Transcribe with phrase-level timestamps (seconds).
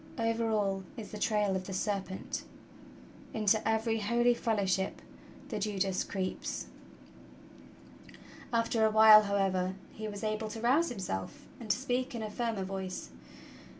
[0.17, 2.41] Over all is the trail of the serpent!
[3.35, 4.99] Into every holy fellowship
[5.49, 6.65] the Judas creeps!"
[8.51, 12.31] After a while, however, he was able to rouse himself and to speak in a
[12.31, 13.11] firmer voice.